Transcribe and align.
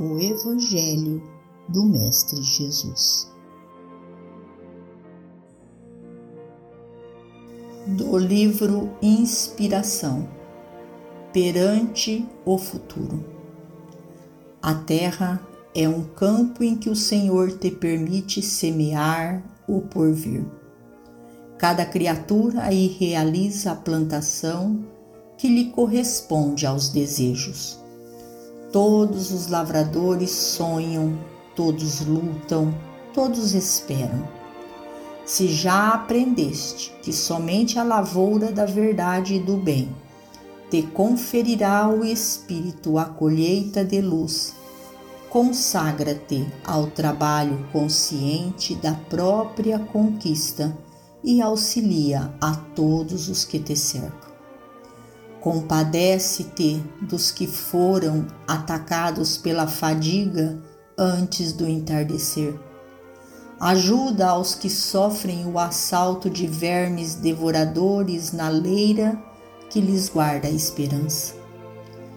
o 0.00 0.16
Evangelho 0.16 1.20
do 1.68 1.84
Mestre 1.84 2.40
Jesus. 2.40 3.28
Do 7.84 8.16
livro 8.16 8.90
Inspiração 9.02 10.28
Perante 11.32 12.24
o 12.44 12.56
Futuro. 12.56 13.24
A 14.62 14.72
terra 14.72 15.44
é 15.74 15.88
um 15.88 16.04
campo 16.04 16.62
em 16.62 16.76
que 16.76 16.88
o 16.88 16.94
Senhor 16.94 17.58
te 17.58 17.72
permite 17.72 18.40
semear 18.40 19.42
o 19.66 19.80
porvir. 19.80 20.44
Cada 21.58 21.84
criatura 21.84 22.62
aí 22.62 22.86
realiza 22.86 23.72
a 23.72 23.76
plantação 23.76 24.78
que 25.36 25.48
lhe 25.48 25.72
corresponde 25.72 26.64
aos 26.66 26.88
desejos. 26.88 27.87
Todos 28.72 29.30
os 29.30 29.48
lavradores 29.48 30.30
sonham, 30.30 31.18
todos 31.56 32.04
lutam, 32.04 32.74
todos 33.14 33.54
esperam. 33.54 34.28
Se 35.24 35.48
já 35.48 35.94
aprendeste 35.94 36.92
que 37.02 37.10
somente 37.10 37.78
a 37.78 37.82
lavoura 37.82 38.52
da 38.52 38.66
verdade 38.66 39.36
e 39.36 39.38
do 39.38 39.56
bem 39.56 39.88
te 40.70 40.82
conferirá 40.82 41.88
o 41.88 42.04
Espírito 42.04 42.98
a 42.98 43.06
colheita 43.06 43.82
de 43.82 44.02
luz, 44.02 44.54
consagra-te 45.30 46.46
ao 46.62 46.88
trabalho 46.88 47.66
consciente 47.72 48.74
da 48.74 48.92
própria 48.92 49.78
conquista 49.78 50.76
e 51.24 51.40
auxilia 51.40 52.34
a 52.38 52.54
todos 52.54 53.30
os 53.30 53.46
que 53.46 53.58
te 53.58 53.74
cercam. 53.74 54.27
Compadece-te 55.48 56.84
dos 57.00 57.30
que 57.30 57.46
foram 57.46 58.26
atacados 58.46 59.38
pela 59.38 59.66
fadiga 59.66 60.58
antes 60.94 61.54
do 61.54 61.66
entardecer. 61.66 62.54
Ajuda 63.58 64.28
aos 64.28 64.54
que 64.54 64.68
sofrem 64.68 65.46
o 65.46 65.58
assalto 65.58 66.28
de 66.28 66.46
vermes 66.46 67.14
devoradores 67.14 68.30
na 68.30 68.50
leira 68.50 69.18
que 69.70 69.80
lhes 69.80 70.10
guarda 70.10 70.48
a 70.48 70.50
esperança. 70.50 71.32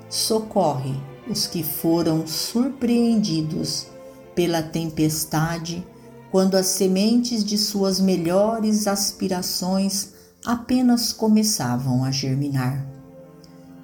Socorre 0.09 0.93
os 1.25 1.47
que 1.47 1.63
foram 1.63 2.27
surpreendidos 2.27 3.87
pela 4.35 4.61
tempestade 4.61 5.87
quando 6.29 6.55
as 6.55 6.65
sementes 6.65 7.45
de 7.45 7.57
suas 7.57 7.97
melhores 7.97 8.87
aspirações 8.87 10.09
apenas 10.45 11.13
começavam 11.13 12.03
a 12.03 12.11
germinar 12.11 12.91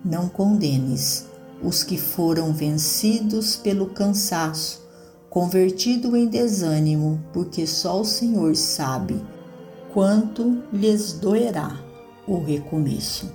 não 0.03 0.29
condenes 0.29 1.27
os 1.61 1.83
que 1.83 1.97
foram 1.97 2.53
vencidos 2.53 3.55
pelo 3.55 3.87
cansaço, 3.87 4.87
convertido 5.29 6.15
em 6.15 6.27
desânimo, 6.27 7.23
porque 7.33 7.65
só 7.65 8.01
o 8.01 8.05
Senhor 8.05 8.55
sabe 8.55 9.19
quanto 9.93 10.63
lhes 10.71 11.13
doerá 11.13 11.79
o 12.27 12.39
recomeço. 12.43 13.31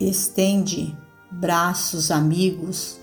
Estende 0.00 0.96
braços 1.30 2.10
amigos 2.10 2.98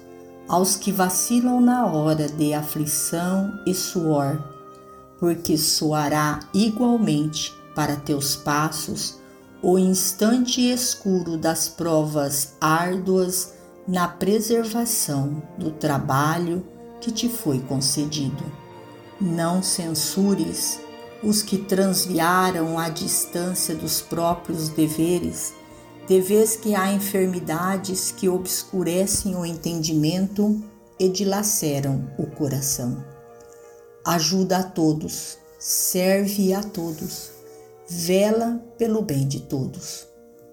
aos 0.48 0.76
que 0.76 0.92
vacilam 0.92 1.62
na 1.62 1.86
hora 1.86 2.28
de 2.28 2.54
aflição 2.54 3.54
e 3.66 3.74
suor, 3.74 4.44
porque 5.20 5.58
soará 5.58 6.40
igualmente 6.54 7.54
para 7.76 7.96
teus 7.96 8.36
passos 8.36 9.19
o 9.62 9.78
instante 9.78 10.62
escuro 10.62 11.38
das 11.38 11.68
provas 11.68 12.54
árduas 12.62 13.54
na 13.86 14.08
preservação 14.08 15.44
do 15.58 15.72
trabalho 15.72 16.66
que 17.02 17.12
te 17.12 17.28
foi 17.28 17.60
concedido. 17.60 18.44
Não 19.20 19.62
censures 19.62 20.80
os 21.22 21.42
que 21.42 21.58
transviaram 21.58 22.80
a 22.80 22.88
distância 22.88 23.76
dos 23.76 24.00
próprios 24.00 24.70
deveres, 24.70 25.54
de 26.08 26.22
vez 26.22 26.56
que 26.56 26.74
há 26.74 26.94
enfermidades 26.94 28.12
que 28.12 28.30
obscurecem 28.30 29.36
o 29.36 29.46
entendimento 29.46 30.64
e 30.98 31.10
dilaceram 31.10 32.10
o 32.18 32.26
coração. 32.26 33.04
Ajuda 34.06 34.60
a 34.60 34.64
todos, 34.64 35.38
serve 35.60 36.54
a 36.54 36.64
todos 36.64 37.39
vela 37.90 38.64
pelo 38.78 39.02
bem 39.02 39.28
de 39.28 39.40
todos, 39.42 40.08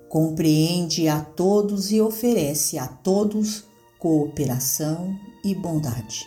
compreende 0.09 1.07
a 1.07 1.21
todos 1.21 1.93
e 1.93 2.01
oferece 2.01 2.79
a 2.79 2.87
todos 2.87 3.65
cooperação 3.99 5.15
e 5.45 5.55
bondade. 5.55 6.27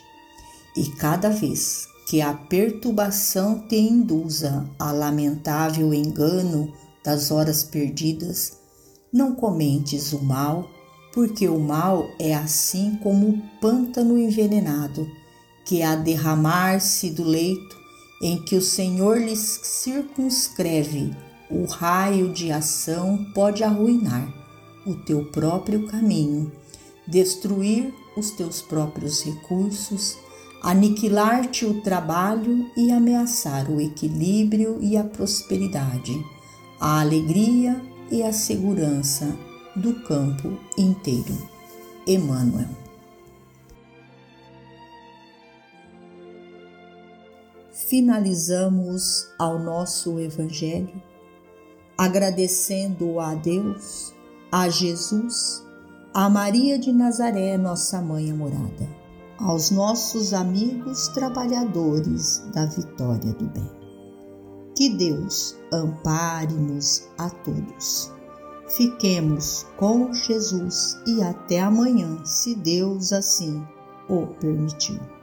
E 0.78 0.86
cada 0.92 1.30
vez 1.30 1.88
que 2.08 2.22
a 2.22 2.34
perturbação 2.34 3.68
te 3.68 3.76
induza 3.76 4.70
a 4.78 4.92
lamentável 4.92 5.94
engano 5.94 6.72
das 7.04 7.32
horas 7.32 7.64
perdidas, 7.64 8.60
não 9.12 9.34
comentes 9.34 10.14
o 10.14 10.24
mal, 10.24 10.70
porque 11.12 11.48
o 11.48 11.60
mal 11.60 12.08
é 12.20 12.36
assim 12.36 13.00
como 13.02 13.30
o 13.30 13.42
pântano 13.60 14.18
envenenado, 14.18 15.10
que 15.66 15.82
a 15.82 15.96
derramar-se 15.96 17.10
do 17.10 17.24
leito 17.24 17.79
em 18.22 18.42
que 18.42 18.56
o 18.56 18.62
Senhor 18.62 19.18
lhes 19.18 19.60
circunscreve 19.64 21.12
o 21.50 21.66
raio 21.66 22.32
de 22.32 22.52
ação 22.52 23.26
pode 23.34 23.64
arruinar 23.64 24.32
o 24.86 24.94
teu 24.94 25.26
próprio 25.26 25.88
caminho, 25.88 26.52
destruir 27.08 27.94
os 28.16 28.32
teus 28.32 28.62
próprios 28.62 29.24
recursos, 29.24 30.16
aniquilar-te 30.62 31.66
o 31.66 31.82
trabalho 31.82 32.70
e 32.76 32.92
ameaçar 32.92 33.70
o 33.70 33.80
equilíbrio 33.80 34.78
e 34.82 34.96
a 34.98 35.04
prosperidade, 35.04 36.24
a 36.80 37.02
alegria 37.02 37.82
e 38.12 38.22
a 38.24 38.34
segurança 38.34 39.36
do 39.76 39.96
campo 40.02 40.58
inteiro. 40.78 41.38
Emmanuel. 42.06 42.89
Finalizamos 47.88 49.30
ao 49.38 49.60
nosso 49.60 50.20
Evangelho 50.20 51.02
agradecendo 51.98 53.20
a 53.20 53.36
Deus, 53.36 54.14
a 54.50 54.70
Jesus, 54.70 55.66
a 56.14 56.30
Maria 56.30 56.80
de 56.80 56.94
Nazaré, 56.94 57.58
nossa 57.58 58.02
mãe 58.02 58.32
amorada, 58.32 58.88
aos 59.38 59.70
nossos 59.70 60.34
amigos 60.34 61.10
trabalhadores 61.10 62.42
da 62.54 62.66
vitória 62.68 63.34
do 63.34 63.46
bem. 63.48 63.70
Que 64.78 64.96
Deus 64.96 65.58
ampare-nos 65.74 67.06
a 67.18 67.30
todos. 67.30 68.10
Fiquemos 68.70 69.66
com 69.78 70.14
Jesus 70.14 70.98
e 71.06 71.22
até 71.22 71.60
amanhã, 71.60 72.24
se 72.24 72.56
Deus 72.56 73.12
assim 73.12 73.62
o 74.08 74.26
permitir. 74.40 75.19